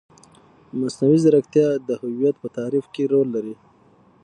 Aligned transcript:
مصنوعي 0.79 1.17
ځیرکتیا 1.23 1.67
د 1.87 1.89
هویت 2.01 2.35
په 2.39 2.47
تعریف 2.57 2.85
کې 2.93 3.03
رول 3.11 3.27
لري. 3.35 3.55